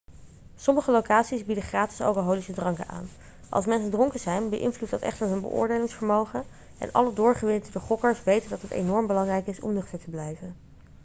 sommige 0.55 0.91
locaties 0.91 1.45
bieden 1.45 1.63
gratis 1.63 2.01
alcoholische 2.01 2.53
dranken 2.53 2.87
aan 2.87 3.09
als 3.49 3.65
mensen 3.65 3.91
dronken 3.91 4.19
zijn 4.19 4.49
beïnvloedt 4.49 4.91
dat 4.91 5.01
echter 5.01 5.27
hun 5.27 5.41
beoordelingsvermogen 5.41 6.43
en 6.77 6.91
alle 6.91 7.13
doorgewinterde 7.13 7.79
gokkers 7.79 8.23
weten 8.23 8.49
dat 8.49 8.61
het 8.61 8.71
enorm 8.71 9.07
belangrijk 9.07 9.47
is 9.47 9.59
om 9.59 9.73
nuchter 9.73 9.99
te 9.99 10.09
blijven 10.09 10.55